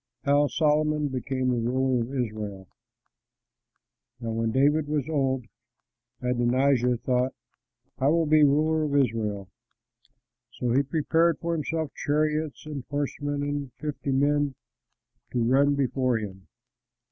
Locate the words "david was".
4.51-5.07